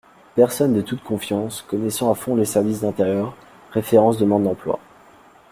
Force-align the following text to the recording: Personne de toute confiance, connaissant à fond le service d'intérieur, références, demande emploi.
Personne 0.33 0.73
de 0.73 0.81
toute 0.81 1.03
confiance, 1.03 1.61
connaissant 1.61 2.11
à 2.11 2.15
fond 2.15 2.33
le 2.33 2.43
service 2.43 2.81
d'intérieur, 2.81 3.35
références, 3.75 4.17
demande 4.17 4.47
emploi. 4.47 4.79